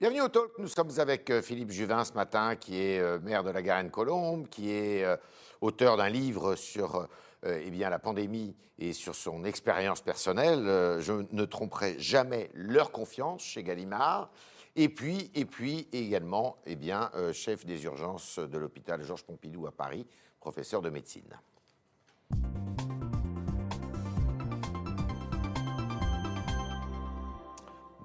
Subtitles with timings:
[0.00, 0.52] Bienvenue au Talk.
[0.58, 4.46] Nous sommes avec euh, Philippe Juvin ce matin, qui est euh, maire de la Garenne-Colombe,
[4.48, 5.16] qui est euh,
[5.60, 7.08] auteur d'un livre sur
[7.44, 11.00] eh bien, la pandémie et sur son expérience personnelle.
[11.00, 14.30] Je ne tromperai jamais leur confiance chez Gallimard.
[14.76, 19.72] Et puis, et puis également, eh bien, chef des urgences de l'hôpital Georges Pompidou à
[19.72, 20.06] Paris,
[20.40, 21.32] professeur de médecine.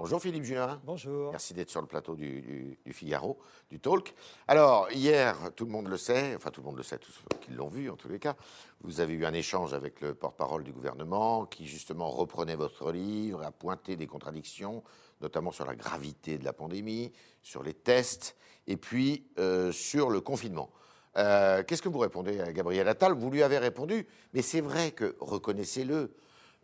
[0.04, 0.81] Bonjour Philippe Julien.
[0.83, 1.31] Bonjour.
[1.31, 3.39] Merci d'être sur le plateau du, du- du Figaro,
[3.71, 4.14] du Talk.
[4.50, 7.37] Alors, hier, tout le monde le sait, enfin tout le monde le sait, tous ceux
[7.39, 8.36] qui l'ont vu en tous les cas,
[8.81, 13.43] vous avez eu un échange avec le porte-parole du gouvernement qui justement reprenait votre livre,
[13.45, 14.83] a pointé des contradictions,
[15.21, 18.36] notamment sur la gravité de la pandémie, sur les tests,
[18.67, 20.70] et puis euh, sur le confinement.
[21.15, 23.14] Euh, Qu'est-ce que vous répondez à Gabriel Attal?
[23.14, 26.14] Vous lui avez répondu, mais c'est vrai que, reconnaissez-le,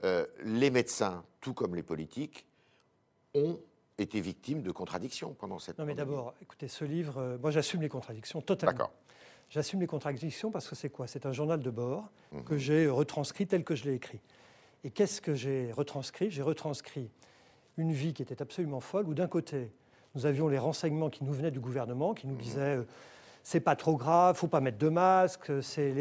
[0.03, 2.45] euh, les médecins, tout comme les politiques,
[3.36, 3.60] ont
[3.98, 7.82] été victimes de contradictions pendant cette Non, mais d'abord, écoutez, ce livre, euh, moi j'assume
[7.82, 8.72] les contradictions totalement.
[8.73, 8.92] D'accord.
[9.50, 11.08] J'assume les contradictions parce que c'est quoi?
[11.08, 12.44] C'est un journal de bord Mhm.
[12.44, 14.22] que j'ai retranscrit tel que je l'ai écrit.
[14.84, 16.31] Et qu'est-ce que j'ai retranscrit?
[16.31, 17.09] J'ai retranscrit
[17.78, 19.72] une vie qui était absolument folle, où d'un côté,
[20.16, 22.42] nous avions les renseignements qui nous venaient du gouvernement, qui nous Mhm.
[22.42, 22.84] disaient euh,
[23.44, 25.92] c'est pas trop grave, faut pas mettre de masque, c'est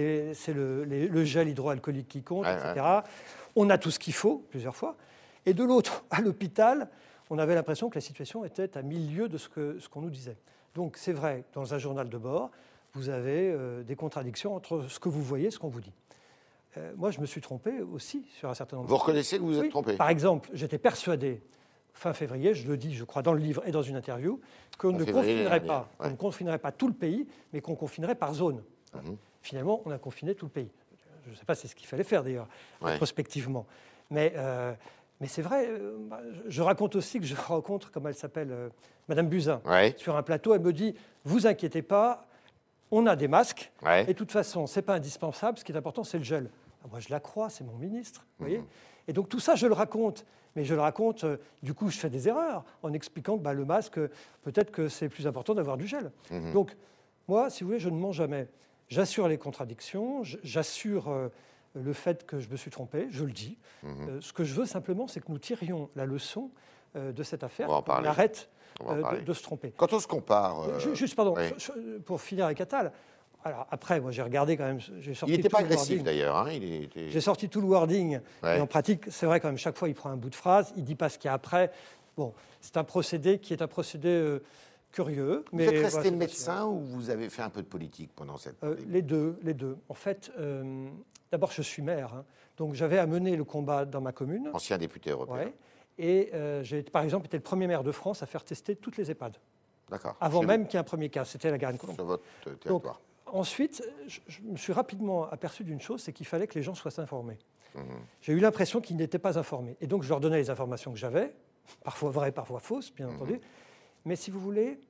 [0.52, 2.84] le, le gel hydroalcoolique qui compte, Ouais, etc.
[3.56, 4.96] On a tout ce qu'il faut, plusieurs fois.
[5.46, 6.88] Et de l'autre, à l'hôpital,
[7.30, 9.48] on avait l'impression que la situation était à mille lieues de ce
[9.88, 10.36] qu'on nous disait.
[10.74, 12.50] Donc c'est vrai, dans un journal de bord,
[12.94, 15.92] vous avez euh, des contradictions entre ce que vous voyez et ce qu'on vous dit.
[16.76, 19.42] Euh, moi, je me suis trompé aussi sur un certain nombre de Vous reconnaissez que
[19.42, 19.68] vous vous êtes oui.
[19.70, 19.96] trompé?
[19.96, 21.42] Par exemple, j'étais persuadé,
[21.94, 24.40] fin février, je le dis, je crois, dans le livre et dans une interview,
[24.78, 26.10] qu'on ne confinerait pas, ouais.
[26.10, 28.62] ne confinerait pas tout le pays, mais qu'on confinerait par zone.
[28.94, 29.16] Mhm.
[29.42, 30.70] Finalement, on a confiné tout le pays.
[31.26, 32.48] Je ne sais pas si c'est ce qu'il fallait faire d'ailleurs,
[32.80, 32.96] Ouais.
[32.96, 33.66] prospectivement.
[34.10, 34.72] Mais, euh,
[35.20, 38.68] mais c'est vrai, euh, bah, je- raconte aussi que je rencontre, comme elle s'appelle, euh,
[39.08, 40.54] Madame Buzyn, Ouais, sur un plateau.
[40.54, 42.26] Elle me dit Vous inquiétez pas,
[42.90, 43.70] on a des masques.
[43.82, 44.02] ouais.
[44.04, 45.58] Et de toute façon, ce n'est pas indispensable.
[45.58, 46.50] Ce qui est important, c'est le gel.
[46.84, 48.24] Ah, moi, je la crois, c'est mon ministre.
[48.38, 48.62] vous voyez
[49.10, 50.26] et donc, tout ça, je le raconte.
[50.54, 53.54] Mais je le raconte, euh, du coup, je fais des erreurs en expliquant que bah,
[53.54, 54.08] le masque, euh,
[54.42, 56.10] peut-être que c'est plus important d'avoir du gel.
[56.30, 56.52] Mhm.
[56.52, 56.76] Donc,
[57.26, 58.48] moi, si vous voulez, je ne mens jamais.
[58.88, 61.28] J'assure les contradictions, j'assure euh,
[61.74, 63.58] le fait que je me suis trompé, je le dis.
[63.82, 64.08] Mhm.
[64.08, 66.50] Euh, ce que je veux simplement, c'est que nous tirions la leçon
[66.96, 68.48] euh, de cette affaire, qu'on arrête
[68.86, 69.72] euh, de- se tromper.
[69.76, 71.42] Quand on se compare, Ju- Juste, pardon, oui.
[71.58, 72.92] je- je- pour finir avec Attal.
[73.44, 76.36] Alors après, moi j'ai regardé quand même, sorti il n'était pas agressif d'ailleurs.
[76.36, 78.18] hein, était- J'ai sorti tout le wording.
[78.42, 78.58] Ouais.
[78.58, 80.72] Et en pratique, c'est vrai quand même, chaque fois il prend un bout de phrase,
[80.76, 81.70] il dit pas ce qu'il y a après.
[82.16, 84.42] Bon, c'est un procédé qui est un procédé euh,
[84.92, 85.44] curieux.
[85.52, 88.62] Vous mais êtes resté médecin ou vous avez fait un peu de politique pendant cette
[88.64, 89.76] euh, les deux, les deux.
[89.88, 90.88] En fait, euh,
[91.30, 92.24] d'abord je suis maire, hein.
[92.56, 94.50] donc j'avais à mener le combat dans ma commune.
[94.52, 95.36] Ancien député européen.
[95.36, 95.54] Ouais.
[95.98, 98.96] Et euh, j'ai, par exemple, été le premier maire de France à faire tester toutes
[98.96, 99.36] les EHPAD,
[99.90, 100.16] D'accord.
[100.20, 101.24] avant même qu'il y ait un premier cas.
[101.24, 101.96] C'était la Garenne-Colombe.
[101.96, 103.00] Sur votre euh, Donc, territoire.
[103.26, 106.74] ensuite, je, je me suis rapidement aperçu d'une chose, c'est qu'il fallait que les gens
[106.76, 107.38] soient informés.
[107.74, 107.82] Mhm.
[108.22, 109.76] J'ai eu l'impression qu'ils n'étaient pas informés.
[109.80, 111.34] Et donc, je leur donnais les informations que j'avais,
[111.84, 113.14] parfois vraies, parfois fausses, bien Mhm.
[113.16, 113.40] entendu.
[114.08, 114.80] Mais si vous voulez,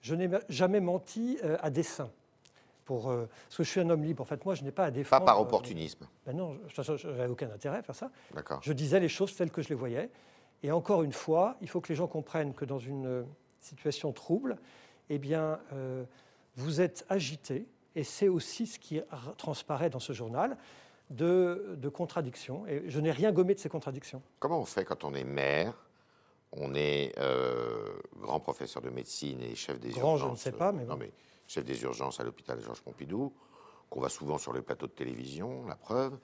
[0.00, 2.10] je n'ai jamais menti euh, à dessein.
[2.84, 4.20] Pour, euh, parce que je suis un homme libre.
[4.20, 5.24] En fait, moi, je n'ai pas à Pas défendre.
[5.24, 6.06] par euh, opportunisme.
[6.26, 8.10] ben non, je n'avais aucun intérêt à faire ça.
[8.34, 8.58] D'accord.
[8.62, 10.10] Je disais les choses telles que je les voyais.
[10.64, 13.22] Et encore une fois, il faut que les gens comprennent que dans une euh,
[13.60, 14.58] situation trouble,
[15.08, 16.04] eh bien, euh,
[16.56, 19.00] vous êtes agité, et c'est aussi ce qui
[19.38, 20.56] transparaît dans ce journal,
[21.10, 22.66] de, de contradictions.
[22.66, 24.20] Et je n'ai rien gommé de ces contradictions.
[24.40, 25.74] Comment on fait quand on est maire
[26.56, 27.88] On est euh,
[28.20, 30.26] grand professeur de médecine et chef des Grand, urgences.
[30.28, 31.10] je ne sais pas, mais euh, non, mais
[31.48, 33.32] chef des urgences à l'hôpital Georges Pompidou,
[33.90, 36.16] qu'on voit souvent sur les plateaux de télévision, la preuve.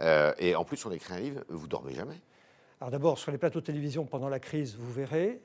[0.00, 1.40] Euh, et en plus, on écrit un livre.
[1.48, 2.20] Vous dormez jamais.
[2.80, 5.40] Alors d'abord, sur les plateaux de télévision, pendant la crise, vous verrez,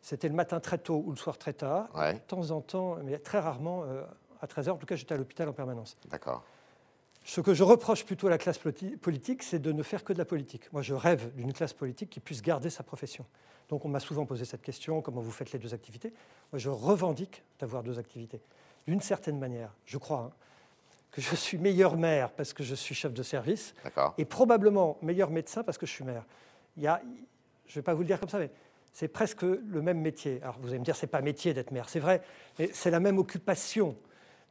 [0.00, 1.88] c'était le matin très tôt ou le soir très tard.
[1.94, 2.14] Ouais.
[2.14, 4.02] De temps en temps, mais très rarement, euh,
[4.40, 5.96] à 13h, en tout cas, j'étais à l'hôpital en permanence.
[6.08, 6.42] D'accord.
[7.24, 10.12] Ce que je reproche plutôt à la classe politi- politique, c'est de ne faire que
[10.12, 10.72] de la politique.
[10.72, 13.24] Moi, je rêve d'une classe politique qui puisse garder sa profession.
[13.68, 16.12] Donc, on m'a souvent posé cette question comment vous faites les deux activités?
[16.52, 18.40] Moi, je revendique d'avoir deux activités.
[18.86, 20.32] D'une certaine manière, je crois hein,
[21.12, 23.74] que je suis meilleur maire parce que je suis chef de service
[24.18, 26.24] et probablement meilleur médecin parce que je suis maire.
[26.76, 27.00] Il y a,
[27.66, 28.50] je ne vais pas vous le dire comme ça, mais
[28.92, 30.40] c'est presque le même métier.
[30.42, 32.22] Alors, vous allez me dire, c'est pas métier d'être maire, c'est vrai,
[32.58, 33.96] mais c'est la même occupation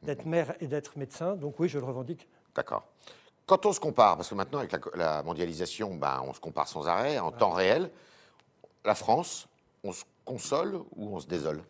[0.02, 1.34] d'être maire et d'être médecin.
[1.36, 2.26] Donc, oui, je le revendique
[2.60, 2.84] D'accord.
[3.46, 6.68] Quand on se compare, parce que maintenant avec la, la mondialisation, ben, on se compare
[6.68, 7.90] sans arrêt, en temps réel,
[8.84, 9.48] la France,
[9.82, 11.62] on se console ou on se désole?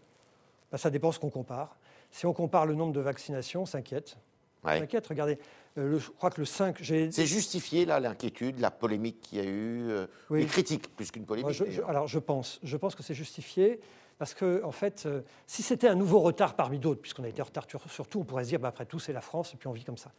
[0.72, 1.76] Ben, ça dépend ce qu'on compare.
[2.10, 4.16] Si on compare le nombre de vaccinations, on s'inquiète.
[4.64, 5.38] On s'inquiète, regardez.
[5.78, 7.12] euh, le- je crois que le 5, j'ai.
[7.12, 10.40] C'est justifié, là, l'inquiétude, la polémique qu'il y a eu, euh, Oui.
[10.40, 11.52] les critiques, plus qu'une Moi, polémique.
[11.54, 11.88] je- je- d'ailleurs.
[11.88, 12.58] alors, je pense.
[12.64, 13.80] Je pense que c'est justifié.
[14.18, 17.40] Parce que, en fait, euh, si c'était un nouveau retard parmi d'autres, puisqu'on a été
[17.40, 19.56] en retard sur, tout, on pourrait se dire, bah, après tout, c'est la France, et
[19.56, 20.10] puis on vit comme ça.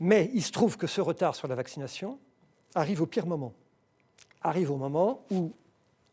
[0.00, 2.18] Mais il se trouve que ce retard sur la vaccination
[2.74, 3.52] arrive au pire moment.
[4.42, 5.52] Arrive au moment où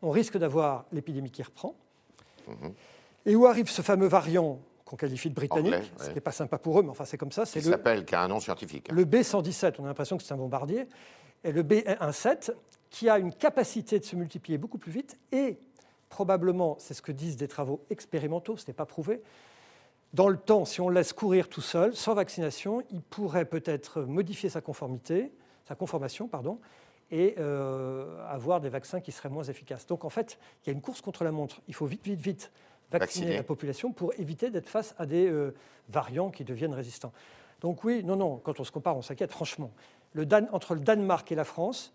[0.02, 1.74] on risque d'avoir l'épidémie qui reprend,
[2.48, 2.72] mhm.
[3.26, 6.58] et où arrive ce fameux variant qu'on qualifie de britannique, ce qui n'est pas sympa
[6.58, 7.46] pour eux, mais enfin c'est comme ça.
[7.46, 8.90] C'est le, s'appelle, qui a un nom scientifique.
[8.92, 10.86] Le B117, on a l'impression que c'est un bombardier,
[11.42, 12.52] et le B17,
[12.90, 15.58] qui a une capacité de se multiplier beaucoup plus vite, et
[16.10, 19.22] probablement, c'est ce que disent des travaux expérimentaux, ce n'est pas prouvé,
[20.14, 24.02] dans le temps, si on le laisse courir tout seul, sans vaccination, il pourrait peut-être
[24.02, 25.32] modifier sa conformité,
[25.66, 26.60] sa conformation, pardon,
[27.10, 29.86] et euh, avoir des vaccins qui seraient moins efficaces.
[29.86, 31.60] Donc en fait, il y a une course contre la montre.
[31.66, 32.52] Il faut vite, vite, vite
[32.92, 35.52] vacciner, la population pour éviter d'être face à des euh,
[35.88, 37.12] variants qui deviennent résistants.
[37.60, 39.72] Donc oui, non, non, quand on se compare, on s'inquiète franchement.
[40.12, 41.92] Le Dan entre le Danemark et la France,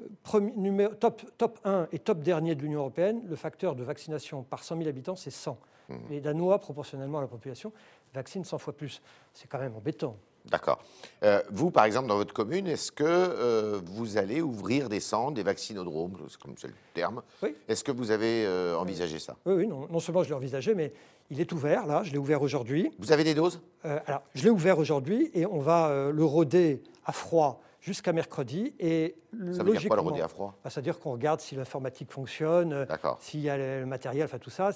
[0.00, 4.64] euh, top, top 1 et top dernier de l'Union européenne, le facteur de vaccination par
[4.64, 5.58] 100 000 habitants, c'est 100.
[5.88, 5.94] Mmh.
[6.10, 7.72] Les Danois, proportionnellement à la population,
[8.14, 9.00] vaccinent 100 fois plus.
[9.32, 10.16] C'est quand même embêtant.
[10.46, 10.80] D'accord.
[11.22, 15.34] Euh, vous, par exemple, dans votre commune, est-ce que euh, vous allez ouvrir des centres,
[15.34, 17.22] des vaccinodromes, comme c'est le terme?
[17.42, 17.54] Oui.
[17.68, 19.36] Est-ce que vous avez euh, envisagé ça?
[19.46, 20.92] Oui, oui non, non, seulement je l'ai envisagé, mais
[21.30, 22.90] il est ouvert, là, je l'ai ouvert aujourd'hui.
[22.98, 23.60] Vous avez des doses?
[23.84, 28.74] Alors, je l'ai ouvert aujourd'hui et on va le roder à froid jusqu'à mercredi.
[28.78, 29.14] Et
[29.52, 30.54] ça veut dire quoi le roder à froid?
[30.62, 32.86] bah, C'est-à-dire qu'on regarde si l'informatique fonctionne,
[33.20, 34.70] s'il y a le matériel, enfin tout ça.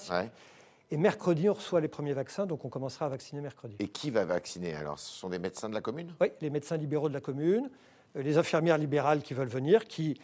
[0.89, 3.75] Et mercredi, on reçoit les premiers vaccins, donc on commencera à vacciner mercredi.
[3.79, 4.73] Et qui va vacciner?
[4.73, 6.13] Alors, ce sont des médecins de la commune?
[6.21, 7.69] Oui, les médecins libéraux de la commune,
[8.15, 10.17] euh, les infirmières libérales qui veulent venir, qui,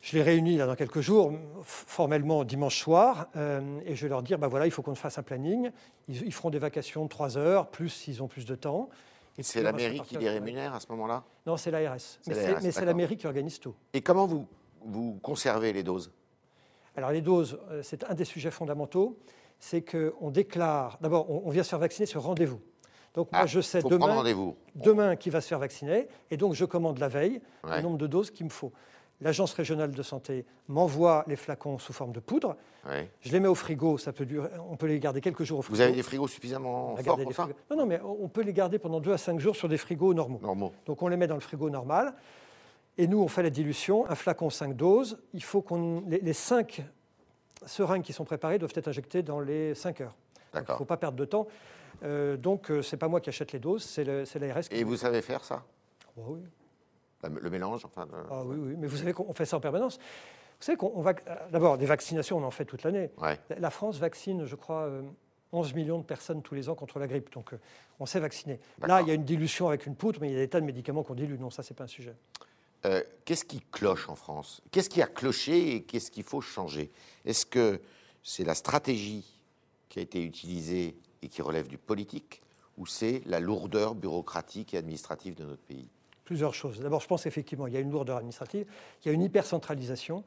[0.00, 1.30] je les réunis là dans quelques jours,
[1.62, 5.18] formellement dimanche soir, euh, et je vais leur dire, ben voilà, il faut qu'on fasse
[5.18, 5.70] un planning.
[6.08, 8.88] Ils, feront des vacations de 3 heures, plus s'ils ont plus de temps.
[9.38, 11.22] C'est la mairie qui les rémunère à ce moment-là?
[11.44, 12.18] Non, c'est l'ARS.
[12.26, 13.74] Mais c'est la mairie qui organise tout.
[13.92, 14.46] Et comment vous,
[14.86, 16.10] vous conservez les doses?
[16.96, 19.18] Alors les doses, euh, c'est un des sujets fondamentaux
[19.58, 22.60] c'est qu'on déclare, d'abord, on, vient se faire vacciner sur rendez-vous.
[23.14, 24.22] Donc moi, ah, je sais demain,
[24.74, 28.06] demain qui va se faire vacciner, et donc je commande la veille le nombre de
[28.06, 28.72] doses qu'il me faut.
[29.22, 32.56] L'agence régionale de santé m'envoie les flacons sous forme de poudre.
[33.20, 35.62] Je les mets au frigo, ça peut durer, on peut les garder quelques jours au
[35.62, 35.76] frigo.
[35.76, 38.78] Vous avez des frigos suffisamment forts pour ça Non, non, mais on peut les garder
[38.78, 40.38] pendant 2 à 5 jours sur des frigos normaux.
[40.40, 40.72] normaux.
[40.84, 42.14] Donc on les met dans le frigo normal.
[42.98, 45.18] Et nous, on fait la dilution, un flacon 5 doses.
[45.34, 46.84] Il faut qu'on les, les 5
[47.64, 50.14] seringues qui sont préparées doivent être injectées dans les 5 heures.
[50.54, 51.46] Il ne faut pas perdre de temps.
[52.02, 54.64] Euh, donc, euh, ce n'est pas moi qui achète les doses, c'est l'ARS.
[54.70, 55.64] Et vous savez faire ça?
[56.16, 56.40] Oh, Oui.
[57.42, 58.06] Le mélange, enfin.
[58.30, 59.98] Ah oui, oui, mais vous savez qu'on fait ça en permanence.
[59.98, 61.14] Vous savez qu'on va.
[61.50, 63.10] D'abord, des vaccinations, on en fait toute l'année.
[63.58, 64.88] La France vaccine, je crois,
[65.50, 67.32] 11 euh, millions de personnes tous les ans contre la grippe.
[67.32, 67.50] Donc,
[67.98, 68.60] on sait vacciner.
[68.86, 70.60] Là, il y a une dilution avec une poutre, mais il y a des tas
[70.60, 71.36] de médicaments qu'on dilue.
[71.38, 72.14] Non, ça, c'est pas un sujet.
[72.84, 74.62] Euh, qu'est-ce qui cloche en France?
[74.70, 76.90] Qu'est-ce qui a cloché et qu'est-ce qu'il faut changer?
[77.24, 77.80] Est-ce que
[78.22, 79.24] c'est la stratégie
[79.88, 82.42] qui a été utilisée et qui relève du politique
[82.76, 85.88] ou c'est la lourdeur bureaucratique et administrative de notre pays?
[86.24, 86.80] Plusieurs choses.
[86.80, 88.66] D'abord, je pense effectivement il y a une lourdeur administrative,
[89.02, 90.22] il y a une hypercentralisation,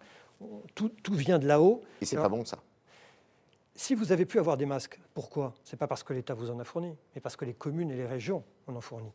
[0.73, 1.83] tout, tout vient de là-haut.
[2.01, 2.63] Et c'est pas bon ça?
[3.75, 5.53] Si vous avez pu avoir des masques, pourquoi?
[5.63, 7.91] Ce n'est pas parce que l'État vous en a fourni, mais parce que les communes
[7.91, 9.11] et les régions en ont fourni.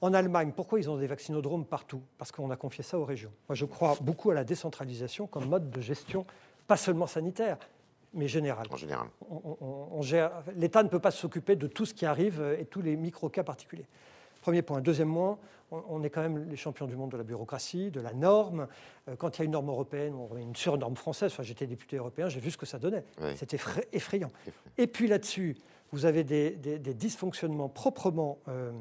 [0.00, 2.02] En Allemagne, pourquoi ils ont des vaccinodromes partout?
[2.18, 3.32] Parce qu'on a confié ça aux régions.
[3.48, 6.26] Moi, je crois beaucoup à la décentralisation comme mode de gestion,
[6.66, 7.58] pas seulement sanitaire,
[8.12, 8.66] mais général.
[8.70, 9.08] En général.
[10.54, 13.86] L'État ne peut pas s'occuper de tout ce qui arrive et tous les micro-cas particuliers.
[14.42, 14.80] Premier point.
[14.80, 15.38] Deuxième point,
[15.70, 18.68] on est quand même les champions du monde de la bureaucratie, de la norme.
[19.08, 21.32] Euh, quand il y a une norme européenne, on une surnorme française.
[21.32, 23.04] Enfin, j'étais député européen, j'ai vu ce que ça donnait.
[23.36, 23.58] C'était
[23.92, 24.30] effrayant.
[24.78, 25.56] Et puis là-dessus,
[25.92, 28.72] vous avez des, dysfonctionnements proprement euh, euh,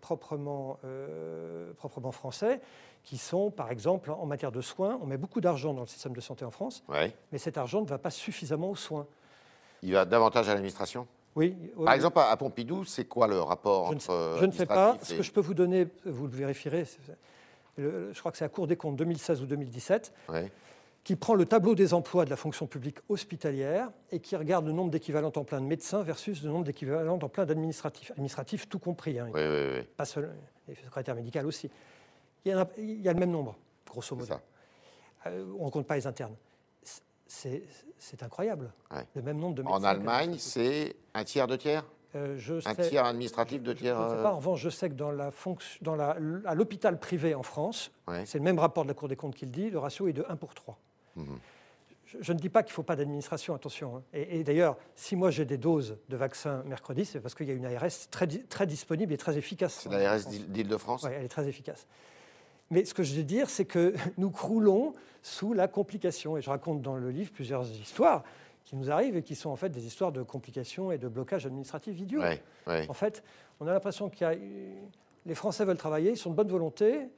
[0.00, 2.60] proprement, euh, proprement français,
[3.04, 6.12] qui sont, par exemple, en matière de soins, on met beaucoup d'argent dans le système
[6.12, 6.84] de santé en France,
[7.32, 9.06] mais cet argent ne va pas suffisamment aux soins.
[9.82, 11.06] Il va davantage à l'administration?
[11.36, 14.96] Oui, Par exemple, à Pompidou, c'est quoi le rapport je ne, je ne sais pas.
[15.02, 16.84] Ce que je peux vous donner, vous le vérifierez,
[17.76, 20.12] je crois que c'est la Cour des comptes 2016 ou 2017.
[20.28, 20.50] Ouais
[21.08, 24.72] qui prend le tableau des emplois de la fonction publique hospitalière et qui regarde le
[24.72, 28.10] nombre d'équivalents temps plein de médecins versus le nombre d'équivalents temps plein d'administratifs.
[28.10, 29.30] Administratifs tout compris, hein.
[29.32, 29.82] oui, oui, oui.
[29.96, 30.34] pas seulement
[30.68, 31.70] les secrétaires médicaux aussi.
[32.44, 33.56] Il y, a, il y, a, le même nombre,
[33.90, 34.34] grosso modo.
[35.24, 36.36] Euh, on ne compte pas les internes.
[37.26, 38.70] C'est incroyable.
[39.14, 39.78] Le même nombre de médecins.
[39.78, 41.86] En Allemagne, c'est un tiers, deux tiers?
[42.16, 43.96] Euh, un tiers administratif, deux tiers.
[43.96, 44.32] Je ne sais pas.
[44.34, 45.30] En revanche, je sais que dans la
[45.80, 47.92] dans la, à l'hôpital privé en France,
[48.26, 50.12] c'est le même rapport de la Cour des comptes qui le dit, le ratio est
[50.12, 50.78] de 1 pour 3.
[52.04, 53.96] Je, ne dis pas qu'il ne faut pas d'administration, attention.
[53.96, 54.02] Hein.
[54.14, 57.54] Et, d'ailleurs, si moi j'ai des doses de vaccins mercredi, c'est parce qu'il y a
[57.54, 59.80] une ARS très, très disponible et très efficace.
[59.82, 61.86] C'est l'ARS d'Île-de-France Oui, elle est très efficace.
[62.70, 66.36] Mais ce que je veux dire, c'est que nous croulons sous la complication.
[66.38, 68.24] Et je raconte dans le livre plusieurs histoires
[68.64, 71.46] qui nous arrivent et qui sont en fait des histoires de complications et de blocages
[71.46, 72.20] administratifs idiots.
[72.20, 72.86] Ouais, ouais.
[72.88, 73.22] En fait,
[73.60, 74.34] on a l'impression qu'il y a
[75.28, 77.08] les Français veulent travailler, ils sont de bonne volonté,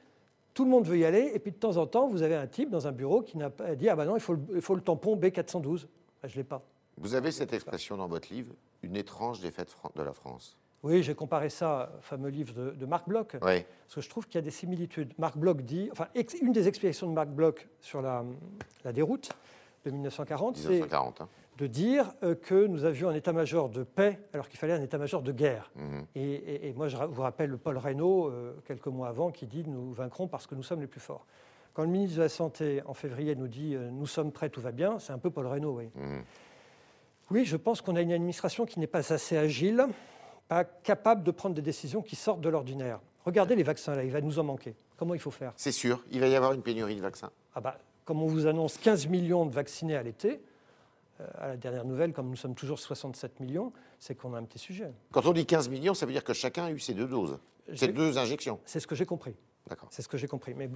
[0.53, 2.47] tout le monde veut y aller, et puis de temps en temps, vous avez un
[2.47, 4.61] type dans un bureau qui n'a pas dit ah ben non, il faut le, il
[4.61, 5.87] faut le tampon B412.
[6.21, 6.61] Ben, je l'ai pas.
[6.97, 8.53] Vous avez cette expression dans votre livre,
[8.83, 10.57] une étrange défaite de la France.
[10.83, 14.09] Oui, j'ai comparé ça au fameux livre de, de Marc Bloch, Oui, parce que je
[14.09, 15.13] trouve qu'il y a des similitudes.
[15.19, 16.07] Marc Bloch dit, enfin,
[16.41, 18.25] une des explications de Marc Bloch sur la,
[18.83, 19.29] la déroute
[19.85, 21.21] de 1940, c'est 1940.
[21.21, 21.29] hein.
[21.61, 25.21] De dire euh, que nous avions un état-major de paix alors qu'il fallait un état-major
[25.21, 25.69] de guerre.
[25.75, 26.05] Mhm.
[26.15, 29.63] Et, et- et moi, je vous rappelle Paul Reynaud, euh, quelques mois avant, qui dit
[29.67, 31.27] Nous vaincrons parce que nous sommes les plus forts.
[31.75, 34.59] Quand le ministre de la Santé, en février, nous dit euh, Nous sommes prêts, tout
[34.59, 35.89] va bien, c'est un peu Paul Reynaud, oui.
[35.95, 36.23] Mhm.
[37.29, 39.85] Oui, je pense qu'on a une administration qui n'est pas assez agile,
[40.47, 42.99] pas capable de prendre des décisions qui sortent de l'ordinaire.
[43.23, 44.75] Regardez les vaccins, là, il va nous en manquer.
[44.97, 45.53] Comment il faut faire?
[45.57, 47.29] C'est sûr, il va y avoir une pénurie de vaccins.
[47.53, 50.41] ah bah, Comme on vous annonce 15 millions de vaccinés à l'été,
[51.37, 54.59] à la dernière nouvelle, comme nous sommes toujours 67 millions, c'est qu'on a un petit
[54.59, 54.91] sujet.
[55.11, 57.39] Quand on dit 15 millions, ça veut dire que chacun a eu ses deux doses,
[57.75, 58.59] ses deux injections.
[58.65, 59.35] C'est ce que j'ai compris.
[59.67, 59.87] D'accord.
[59.91, 60.53] C'est ce que j'ai compris.
[60.55, 60.69] Mais,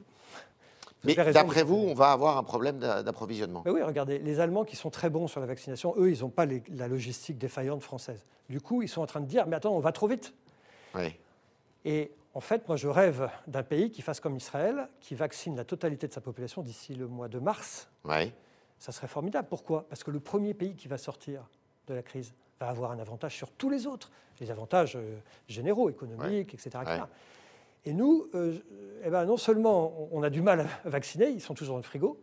[1.34, 3.64] d'après vous, on va avoir un problème d'a- d'approvisionnement.
[3.66, 6.46] Oui, regardez, les Allemands qui sont très bons sur la vaccination, eux, ils n'ont pas
[6.46, 8.26] les- la logistique défaillante française.
[8.50, 10.34] Du coup, ils sont en train de dire, mais attends, on va trop vite.
[10.96, 11.14] Oui.
[11.84, 15.66] Et en fait, moi, je rêve d'un pays qui fasse comme Israël, qui vaccine la
[15.66, 17.88] totalité de sa population d'ici le mois de mars.
[18.04, 18.32] Oui.
[18.80, 19.48] Ça serait formidable.
[19.50, 19.86] Pourquoi?
[19.90, 21.48] Parce que le premier pays qui va sortir
[21.88, 25.18] de la crise va avoir un avantage sur tous les autres, les avantages euh,
[25.48, 27.02] généraux, économiques, etc., etc.
[27.02, 27.08] Ouais.
[27.86, 28.58] Et nous, euh,
[29.04, 31.84] eh ben, non seulement on a du mal à vacciner, ils sont toujours dans le
[31.84, 32.20] frigo,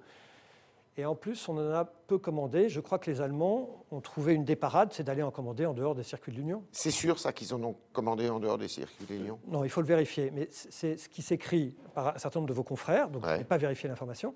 [0.97, 2.69] et en plus on en a peu commandé.
[2.69, 5.95] Je crois que les Allemands ont trouvé une déparade, c'est d'aller en commander en dehors
[5.95, 6.65] des circuits de l'Union.
[6.73, 9.39] C'est sûr, ça, qu'ils en ont commandé en dehors des circuits de l'Union?
[9.47, 12.55] Non, il faut le vérifier, mais c'est ce qui s'écrit par un certain nombre de
[12.55, 13.35] vos confrères, donc Ouais.
[13.35, 14.35] je n'ai pas vérifié l'information.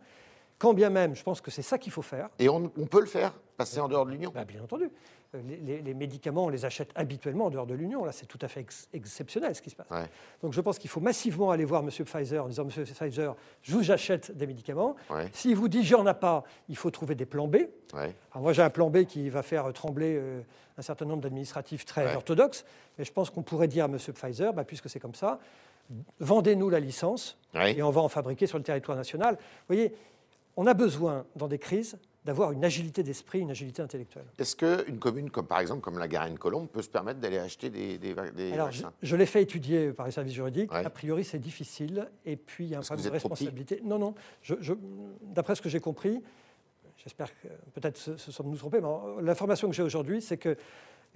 [0.58, 2.28] Quand bien même, je pense que c'est ça qu'il faut faire.
[2.38, 4.90] Et on, on peut le faire, passer en dehors de l'Union Bah, bien entendu.
[5.34, 8.04] Euh, Les, les- les médicaments, on les achète habituellement en dehors de l'Union.
[8.04, 9.90] Là, c'est tout à fait ex- exceptionnel ce qui se passe.
[9.90, 10.06] Ouais.
[10.42, 11.90] Donc, je pense qu'il faut massivement aller voir M.
[11.90, 14.96] Pfizer en disant Monsieur Pfizer, je vous achète des médicaments.
[15.10, 15.28] Ouais.
[15.32, 17.56] S'il vous dit j'en ai pas, il faut trouver des plans B.
[17.92, 18.14] Ouais.
[18.32, 20.40] Alors, moi, j'ai un plan B qui va faire trembler euh,
[20.78, 22.64] un certain nombre d'administratifs très orthodoxes.
[22.96, 23.98] Mais je pense qu'on pourrait dire à M.
[23.98, 25.38] Pfizer, bah, puisque c'est comme ça,
[26.20, 27.36] vendez-nous la licence
[27.76, 29.34] et on va en fabriquer sur le territoire national.
[29.36, 29.94] Vous voyez,
[30.56, 34.24] on a besoin, dans des crises, d'avoir une agilité d'esprit, une agilité intellectuelle.
[34.38, 37.98] Est-ce qu'une commune, comme par exemple comme la Garenne-Colombe, peut se permettre d'aller acheter des,
[37.98, 38.12] des,
[38.52, 40.72] Alors, je, vaccins je l'ai fait étudier par les services juridiques.
[40.72, 40.84] Ouais.
[40.84, 42.08] A priori, c'est difficile.
[42.24, 43.80] Et puis, il y a un que problème de responsabilité.
[43.84, 44.14] Non, non.
[44.42, 44.72] je- je-
[45.22, 46.20] D'après ce que j'ai compris,
[46.96, 50.38] j'espère que peut-être ce, ce sommes nous trompés, mais l'information que j'ai aujourd'hui, c'est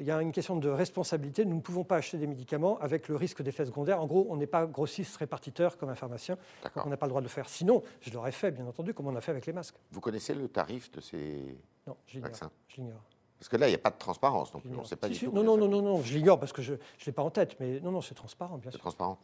[0.00, 1.44] qu'il y a une question de responsabilité.
[1.44, 4.00] Nous ne pouvons pas acheter des médicaments avec le risque d'effets secondaires.
[4.00, 6.38] En gros, on n'est pas grossiste répartiteur comme un pharmacien.
[6.76, 7.48] On n'a pas le droit de le faire.
[7.48, 9.76] Sinon, je l'aurais fait, bien entendu, comme on a fait avec les masques.
[9.90, 12.30] Vous connaissez le tarif de ces Non, je l'ignore.
[12.30, 12.50] vaccins?
[12.68, 13.00] Je l'ignore.
[13.38, 14.70] Parce que là, il n'y a pas de transparence non plus.
[14.74, 15.32] On sait pas Si, du si, tout.
[15.32, 17.56] Non, non, non, non, non, je l'ignore parce que je ne l'ai pas en tête.
[17.60, 18.80] Mais non, non, c'est transparent, bien C'est sûr.
[18.80, 19.18] transparent.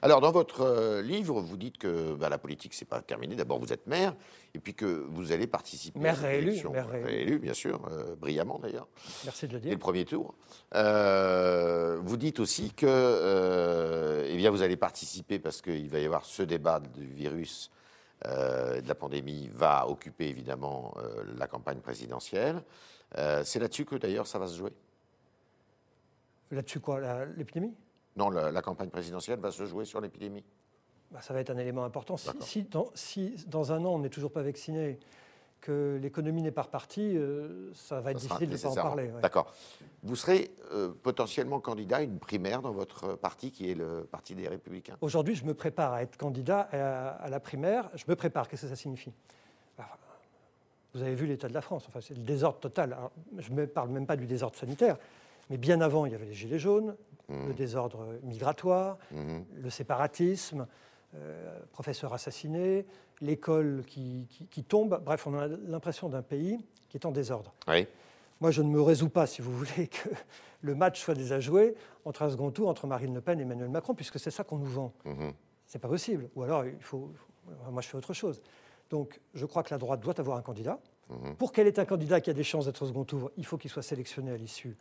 [0.00, 3.34] Alors, dans votre euh, livre, vous dites que bah, la politique, c'est pas terminé.
[3.34, 4.14] D'abord, vous êtes maire,
[4.54, 6.72] et puis que vous allez participer Maire à cette réélu, élection.
[6.72, 7.38] maire réélu.
[7.38, 8.86] Bien sûr, euh, brillamment d'ailleurs,
[9.24, 9.72] Merci de le dire.
[9.72, 10.34] le premier tour.
[10.74, 16.06] Euh, vous dites aussi que euh, eh bien, vous allez participer parce qu'il va y
[16.06, 17.70] avoir ce débat du virus,
[18.24, 20.92] de la pandémie, va occuper évidemment
[21.36, 22.64] la campagne présidentielle.
[23.44, 24.72] C'est là-dessus que d'ailleurs ça va se jouer?
[26.50, 27.00] Là-dessus, quoi?
[27.36, 27.74] L'épidémie
[28.18, 30.44] Non, la, la campagne présidentielle va se jouer sur l'épidémie.
[31.12, 32.16] Bah, ça va être un élément important.
[32.16, 34.98] Si, dans, si dans un an, on n'est toujours pas vacciné,
[35.60, 38.74] que l'économie n'est pas repartie, euh, ça va être Ça difficile de ne pas en
[38.74, 39.04] parler.
[39.10, 39.20] ouais.
[39.22, 39.52] D'accord.
[40.02, 44.34] Vous serez euh, potentiellement candidat à une primaire dans votre parti, qui est le Parti
[44.34, 44.96] des Républicains.
[45.00, 47.88] Aujourd'hui, je me prépare à être candidat à, à la primaire.
[47.94, 48.48] Je me prépare.
[48.48, 49.12] Qu'est-ce que ça signifie?
[49.78, 49.96] Alors,
[50.94, 51.84] Vous avez vu l'état de la France.
[51.88, 52.92] Enfin, c'est le désordre total.
[52.92, 54.96] Alors, je ne parle même pas du désordre sanitaire,
[55.50, 56.94] mais bien avant, il y avait les gilets jaunes,
[57.28, 59.44] le désordre migratoire, Mhm.
[59.56, 60.66] le séparatisme,
[61.14, 62.86] euh, professeurs assassinés,
[63.20, 65.00] l'école qui, qui- qui tombe.
[65.04, 66.58] Bref, on a l'impression d'un pays
[66.88, 67.52] qui est en désordre.
[67.66, 67.86] Oui.
[68.40, 70.08] Moi, je ne me résous pas, si vous voulez, que
[70.62, 73.68] le match soit déjà joué entre un second tour entre Marine Le Pen et Emmanuel
[73.68, 74.92] Macron, puisque c'est ça qu'on nous vend.
[75.04, 75.32] Mhm.
[75.66, 76.28] C'est pas possible.
[76.36, 77.10] Ou alors, il faut.
[77.70, 78.40] Moi, je fais autre chose.
[78.90, 80.78] Donc, je crois que la droite doit avoir un candidat.
[81.10, 81.34] Mhm.
[81.36, 83.56] Pour qu'elle ait un candidat qui a des chances d'être au second tour, il faut
[83.58, 84.76] qu'il soit sélectionné à l'issue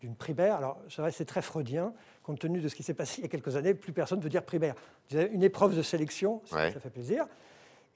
[0.00, 0.56] d'une primaire.
[0.56, 3.26] Alors, c'est vrai, c'est très freudien, compte tenu de ce qui s'est passé il y
[3.26, 3.74] a quelques années.
[3.74, 4.74] Plus personne ne veut dire primaire.
[5.12, 6.72] Une épreuve de sélection, ça, Ouais.
[6.72, 7.26] ça fait plaisir.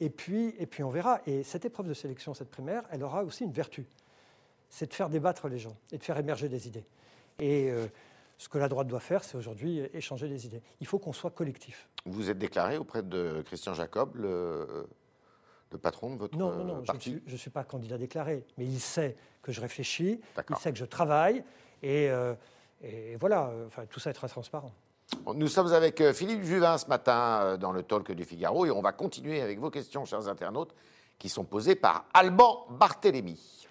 [0.01, 1.21] Et puis, et puis, on verra.
[1.27, 3.87] Et cette épreuve de sélection, cette primaire, elle aura aussi une vertu.
[4.69, 6.87] C'est de faire débattre les gens et de faire émerger des idées.
[7.39, 7.87] Et euh,
[8.39, 10.63] Ce que la droite doit faire, c'est aujourd'hui échanger des idées.
[10.81, 11.91] Il faut qu'on soit collectif.
[12.07, 14.89] Vous êtes déclaré auprès de Christian Jacob, le,
[15.83, 18.81] patron de votre non, non, non, parti Je ne suis, pas candidat déclaré, mais il
[18.81, 21.45] sait que je réfléchis, il sait que je travaille,
[21.83, 22.35] et, euh,
[22.83, 24.73] et voilà, enfin, tout ça est très transparent.
[25.35, 28.71] Nous sommes avec euh, Philippe Juvin ce matin euh, dans le talk du Figaro et
[28.71, 30.75] on va continuer avec vos questions, chers internautes,
[31.19, 33.69] qui sont posées par Alban Barthélémy.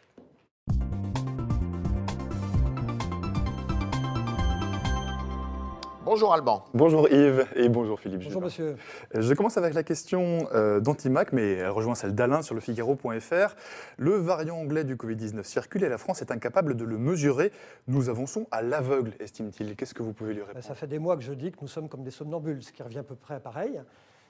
[6.10, 6.66] Bonjour Alban.
[6.74, 8.24] Bonjour Yves et bonjour Philippe.
[8.24, 8.78] Bonjour monsieur.
[9.13, 12.62] Euh, je commence avec la question euh, d'Antimac, mais elle rejoint celle d'Alain sur le
[12.62, 13.56] Figaro.fr.
[13.98, 17.51] Le variant anglais du Covid-19 circule et la France est incapable de le mesurer.
[17.88, 19.75] Nous avançons à l'aveugle, estime-t-il.
[19.75, 21.68] Qu'est-ce que vous pouvez lui répondre Ça fait des mois que je dis que nous
[21.68, 23.80] sommes comme des somnambules, ce qui revient à peu près à pareil.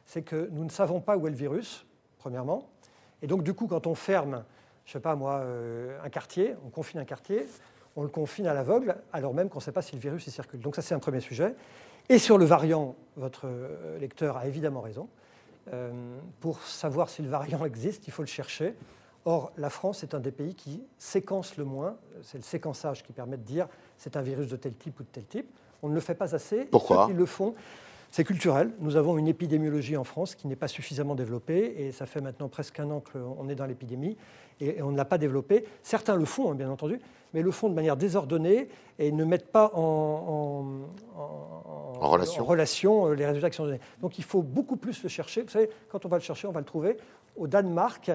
[0.04, 1.86] C'est que nous ne savons pas où est le virus,
[2.18, 2.68] premièrement.
[3.22, 4.44] Et donc du coup, quand on ferme,
[4.84, 7.48] je ne sais pas moi, euh, un quartier, on confine un quartier,
[8.00, 10.32] on le confine à l'aveugle, alors même qu'on ne sait pas si le virus y
[10.32, 10.62] circule.
[10.62, 11.54] Donc ça, c'est un premier sujet.
[12.08, 15.10] Et sur le variant, votre euh, lecteur a évidemment raison.
[15.74, 15.92] Euh,
[16.40, 18.74] pour savoir si le variant existe, il faut le chercher.
[19.26, 21.98] Or, la France est un des pays qui séquence le moins.
[22.24, 25.10] C'est le séquençage qui permet de dire c'est un virus de tel type ou de
[25.10, 25.50] tel type.
[25.84, 26.64] On ne le fait pas assez.
[26.66, 27.54] Pourquoi Ceux qui le font,
[28.12, 28.72] c'est culturel.
[28.80, 32.48] Nous avons une épidémiologie en France qui n'est pas suffisamment développée et ça fait maintenant
[32.48, 34.16] presque un an qu'on est dans l'épidémie
[34.60, 35.66] et on ne l'a pas développée.
[35.84, 37.00] Certains le font, hein, bien entendu,
[37.34, 40.66] mais le font de manière désordonnée et ne mettent pas en,
[42.00, 43.08] relation.
[43.08, 43.80] Euh, les résultats qui sont donnés.
[44.02, 45.42] Donc il faut beaucoup plus le chercher.
[45.42, 46.98] Vous savez, quand on va le chercher, on va le trouver.
[47.36, 48.12] Au Danemark,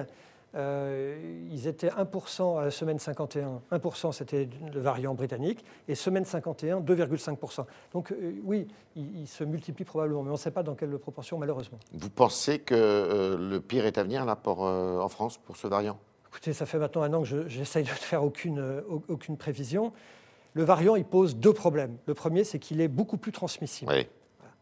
[0.55, 1.17] euh,
[1.51, 3.61] ils étaient 1% à la semaine 51.
[3.71, 5.65] 1% c'était le variant britannique.
[5.87, 7.65] Et semaine 51, 2,5%.
[7.93, 11.37] Donc euh, oui, il, se multiplie probablement, mais on ne sait pas dans quelle proportion
[11.37, 11.79] malheureusement.
[11.93, 15.67] Vous pensez que euh, le pire est à venir là pour, en France pour ce
[15.67, 15.97] variant?
[16.35, 19.93] Écoutez, ça fait maintenant un an que j'essaye de ne faire aucune, aucune prévision.
[20.53, 21.95] Le variant, il pose deux problèmes.
[22.07, 23.89] Le premier, c'est qu'il est beaucoup plus transmissible.
[23.89, 24.05] Oui.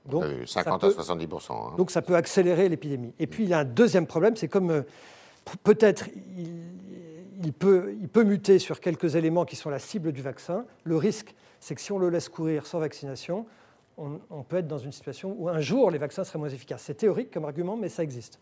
[0.06, 1.74] Donc, 50 à 70 hein.
[1.76, 3.16] Donc ça peut accélérer l'épidémie.
[3.18, 4.84] Et puis il y a un deuxième problème, c'est comme
[5.64, 6.10] peut-être
[7.42, 10.66] il, peut, il peut muter sur quelques éléments qui sont la cible du vaccin.
[10.84, 13.48] Le risque, c'est que si on le laisse courir sans vaccination,
[13.98, 16.84] on, peut être dans une situation où un jour les vaccins seraient moins efficaces.
[16.84, 18.40] C'est théorique comme argument, mais ça existe.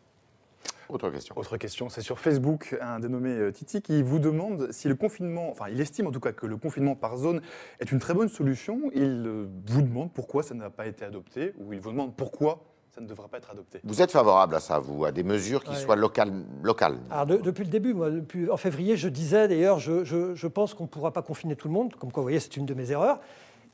[0.92, 1.38] Autre question.
[1.38, 5.50] Autre question, c'est sur Facebook, un dénommé euh, Titi qui vous demande si le confinement,
[5.50, 7.42] enfin il estime en tout cas que le confinement par zone
[7.80, 8.92] est une très bonne solution.
[8.94, 12.66] Il euh, vous demande pourquoi ça n'a pas été adopté, ou il vous demande pourquoi
[12.94, 13.80] ça ne devrait pas être adopté.
[13.86, 17.64] Vous êtes favorable à ça, vous, à des mesures qui soient locales, locales Alors Depuis
[17.64, 21.14] le début, moi, depuis, en février, je disais d'ailleurs, je, je, pense qu'on ne pourra
[21.14, 23.22] pas confiner tout le monde, comme quoi, vous voyez, c'est une de mes erreurs,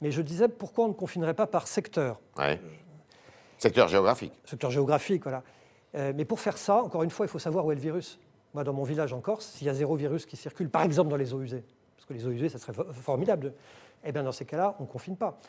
[0.02, 2.22] mais je disais pourquoi on ne confinerait pas par secteur?
[2.38, 2.62] Ouais.
[3.58, 4.34] Secteur géographique.
[4.46, 5.42] Secteur géographique, voilà.
[5.96, 8.20] Euh, mais pour faire ça, encore une fois, il faut savoir où est le virus.
[8.54, 11.10] Moi, dans mon village en Corse, s'il y a zéro virus qui circule, par exemple
[11.10, 11.64] dans les eaux usées,
[11.96, 13.54] parce que les eaux usées, ça serait formidable,
[14.04, 15.40] eh bien dans ces cas-là, on ne confine pas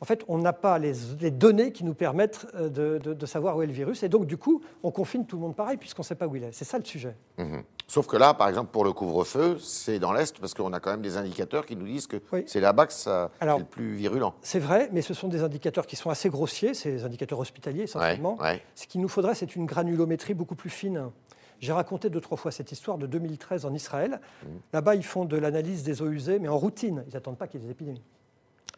[0.00, 0.94] en fait, on n'a pas les,
[1.30, 4.02] données qui nous permettent euh, de, savoir où est le virus.
[4.02, 6.36] Et donc, du coup, on confine tout le monde pareil, puisqu'on ne sait pas où
[6.36, 6.52] il est.
[6.52, 7.14] C'est ça le sujet.
[7.38, 7.62] Mhm.
[7.86, 10.90] Sauf que là, par exemple, pour le couvre-feu, c'est dans l'Est, parce qu'on a quand
[10.92, 14.34] même des indicateurs qui nous disent que c'est là-bas que ça est le plus virulent.
[14.42, 17.82] C'est vrai, mais ce sont des indicateurs qui sont assez grossiers, c'est des indicateurs hospitaliers
[17.82, 18.38] essentiellement.
[18.74, 21.10] Ce qu'il nous faudrait, c'est une granulométrie beaucoup plus fine.
[21.58, 24.20] J'ai raconté deux, trois fois cette histoire de 2013 en Israël.
[24.44, 24.48] Mhm.
[24.72, 27.04] Là-bas, ils font de l'analyse des eaux usées, mais en routine.
[27.08, 28.02] Ils n'attendent pas qu'il y ait des épidémies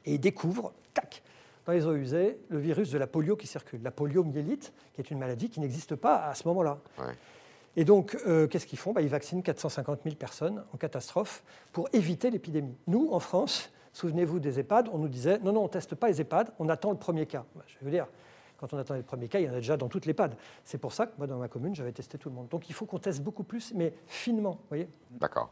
[0.04, 1.22] et ils découvrent, tac,
[1.66, 5.10] dans les eaux usées, le virus de la polio qui circule, la poliomyélite, qui est
[5.10, 6.78] une maladie qui n'existe pas à ce moment-là.
[7.76, 8.92] Et donc, euh, qu'est-ce qu'ils font?
[8.92, 12.76] Bah, Ils vaccinent 450 000 personnes en catastrophe pour éviter l'épidémie.
[12.86, 16.08] Nous, en France, souvenez-vous des EHPAD, on nous disait non, non, on ne teste pas
[16.08, 17.44] les EHPAD, on attend le premier cas.
[17.54, 18.06] Bah, je veux dire,
[18.58, 20.36] quand on attendait le premier cas, il y en a déjà dans toutes les EHPAD.
[20.64, 22.48] C'est pour ça que moi, dans ma commune, j'avais testé tout le monde.
[22.48, 24.58] Donc, il faut qu'on teste beaucoup plus, mais finement.
[24.68, 25.50] voyez D'accord.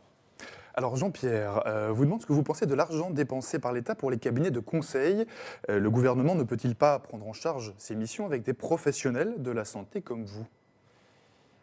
[0.75, 4.11] Alors Jean-Pierre, euh, vous demande ce que vous pensez de l'argent dépensé par l'État pour
[4.11, 5.27] les cabinets de conseil.
[5.69, 9.51] Euh, le gouvernement ne peut-il pas prendre en charge ces missions avec des professionnels de
[9.51, 10.47] la santé comme vous?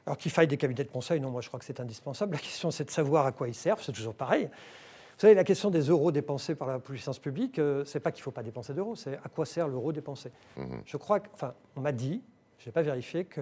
[0.06, 2.34] Alors qu'il faille des cabinets de conseil, non, moi je crois que c'est indispensable.
[2.34, 4.46] La question c'est de savoir à quoi ils servent, c'est toujours pareil.
[5.18, 8.22] Vous savez, la question des euros dépensés par la puissance publique, euh, c'est pas qu'il
[8.22, 10.32] ne faut pas dépenser d'euros, c'est à quoi sert l'euro dépensé?
[10.58, 12.22] Mmh je crois, que, enfin, on m'a dit,
[12.60, 13.42] je n'ai pas vérifié, que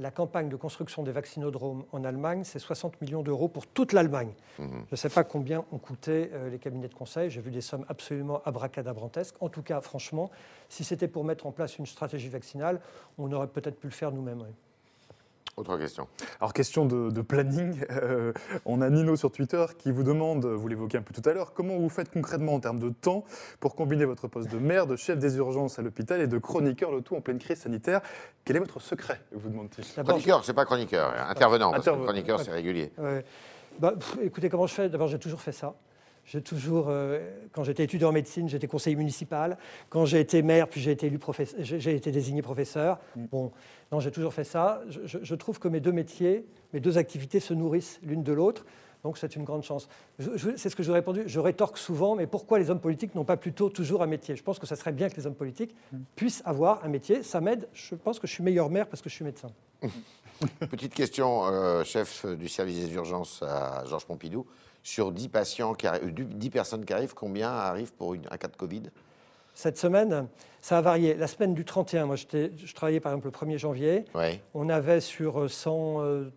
[0.00, 4.32] la campagne de construction des vaccinodromes en Allemagne, c'est 60 millions d'euros pour toute l'Allemagne.
[4.58, 4.84] Mhm.
[4.86, 7.30] Je ne sais pas combien ont coûté euh, les cabinets de conseil.
[7.30, 9.36] J'ai vu des sommes absolument abracadabrantesques.
[9.40, 10.30] En tout cas, franchement,
[10.68, 12.80] si c'était pour mettre en place une stratégie vaccinale,
[13.18, 14.44] on aurait peut-être pu le faire nous-mêmes.
[15.56, 16.08] Autre question.
[16.40, 17.76] Alors, question de, planning.
[17.90, 18.32] Euh,
[18.64, 21.52] on a Nino sur Twitter qui vous demande, vous l'évoquez un peu tout à l'heure,
[21.52, 23.24] comment vous faites concrètement en termes de temps
[23.58, 26.92] pour combiner votre poste de maire, de chef des urgences à l'hôpital et de chroniqueur,
[26.92, 28.00] le tout en pleine crise sanitaire.
[28.44, 32.52] Quel est votre secret, vous demande-t-il Chroniqueur, c'est pas chroniqueur, intervenant, parce que chroniqueur, c'est
[32.52, 32.92] régulier.
[33.78, 34.88] Bah, écoutez, comment je fais?
[34.88, 35.74] D'abord, j'ai toujours fait ça.
[36.30, 37.18] J'ai toujours, euh,
[37.50, 39.58] quand j'étais étudiant en médecine, j'étais conseiller municipal.
[39.88, 41.18] Quand j'ai été maire, puis j'ai été, élu
[41.58, 43.00] j'ai été désigné professeur.
[43.16, 43.24] Mm.
[43.32, 43.50] Bon,
[43.90, 44.80] non, j'ai toujours fait ça.
[44.88, 48.64] Je, je, trouve que mes deux métiers, mes deux activités se nourrissent l'une de l'autre.
[49.02, 49.88] Donc c'est une grande chance.
[50.56, 51.24] C'est ce que j'ai répondu.
[51.26, 54.36] Je rétorque souvent, mais pourquoi les hommes politiques n'ont pas plutôt toujours un métier?
[54.36, 55.98] Je pense que ça serait bien que les hommes politiques mm.
[56.14, 57.24] puissent avoir un métier.
[57.24, 57.66] Ça m'aide.
[57.72, 59.48] Je pense que je suis meilleur maire parce que je suis médecin.
[60.70, 64.46] Petite question, euh, chef du service des urgences à Georges Pompidou.
[64.82, 68.48] Sur 10, patients qui 10 euh, personnes qui arrivent, combien arrivent pour une, un cas
[68.48, 68.84] de Covid?
[69.54, 70.26] Cette semaine,
[70.62, 71.14] ça a varié.
[71.14, 74.04] La semaine du 31, moi je travaillais par exemple le 1er janvier.
[74.54, 76.30] On avait sur 100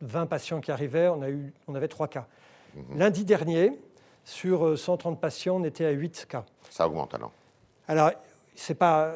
[0.00, 2.26] 20 patients qui arrivaient, on, a eu, on avait 3 cas.
[2.74, 2.98] Mhm.
[2.98, 3.78] Lundi dernier,
[4.24, 6.44] sur 130 euh, patients, on était à 8 cas.
[6.70, 7.32] Ça augmente alors?
[7.88, 8.10] Alors,
[8.54, 9.14] c'est pas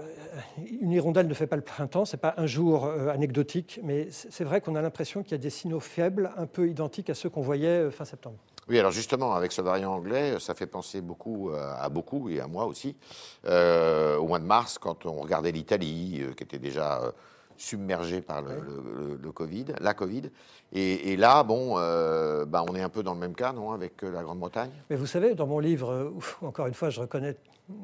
[0.80, 4.44] une hirondelle ne fait pas le printemps, c'est pas un jour euh, anecdotique, mais c'est
[4.44, 7.28] vrai qu'on a l'impression qu'il y a des signaux faibles, un peu identiques à ceux
[7.28, 8.36] qu'on voyait euh, fin septembre.
[8.68, 12.46] Oui, alors justement, avec ce variant anglais, ça fait penser beaucoup à beaucoup et à
[12.46, 12.96] moi aussi.
[13.44, 17.12] au mois de mars, quand on regardait l'Italie, qui était déjà
[17.56, 20.30] submergé par le, Covid, la Covid.
[20.72, 24.02] Et, là, bon, euh, bah, on est un peu dans le même cas, non, avec
[24.02, 24.70] euh, la Grande-Bretagne?
[24.90, 26.10] Mais vous savez, dans mon livre, euh,
[26.42, 27.36] encore une fois, je reconnais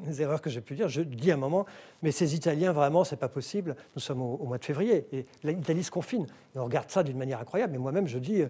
[0.06, 1.66] les erreurs que j'ai pu dire, je dis à un moment,
[2.02, 3.76] mais ces Italiens, vraiment, c'est pas possible.
[3.94, 6.26] Nous sommes au, mois de février et l'Italie se confine.
[6.54, 7.72] Et on regarde ça d'une manière incroyable.
[7.72, 8.42] Mais moi-même, je dis,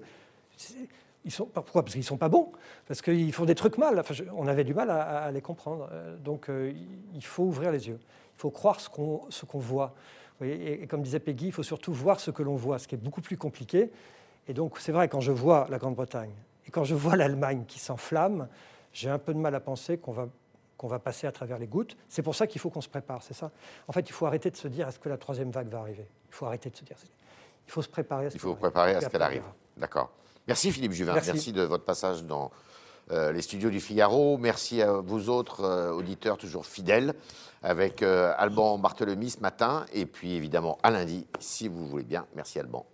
[1.25, 1.83] ils sont, pourquoi?
[1.83, 2.51] Parce qu'ils sont pas bons,
[2.87, 3.99] parce qu'ils font des trucs mal.
[3.99, 5.91] Enfin, on avait du mal à, les comprendre.
[6.25, 7.99] Donc, il faut ouvrir les yeux.
[8.01, 9.95] Il faut croire ce qu'on voit.
[10.43, 12.99] Et, comme disait Peggy, il faut surtout voir ce que l'on voit, ce qui est
[12.99, 13.91] beaucoup plus compliqué.
[14.49, 16.33] Et donc, c'est vrai, quand je vois la Grande-Bretagne
[16.67, 18.49] et quand je vois l'Allemagne qui s'enflamme,
[18.93, 20.29] j'ai un peu de mal à penser qu'on va,
[20.77, 21.97] qu'on va passer à travers les gouttes.
[22.09, 23.51] C'est pour ça qu'il faut qu'on se prépare, c'est ça?
[23.87, 26.07] En fait, il faut arrêter de se dire est-ce que la troisième vague va arriver?
[26.29, 26.97] Il faut arrêter de se dire.
[27.67, 29.45] Il faut se préparer à ce Il faut préparer à ce qu'elle arrive.
[29.77, 30.11] D'accord.
[30.51, 31.13] Merci Philippe Juvin.
[31.15, 31.53] Merci.
[31.53, 32.51] de votre passage dans
[33.13, 34.37] euh, les studios du Figaro.
[34.37, 37.15] Merci à vous autres euh, auditeurs toujours fidèles
[37.63, 42.27] avec euh, Alban Barthelemy ce matin et puis évidemment à lundi si vous voulez bien.
[42.35, 42.85] Merci Alban.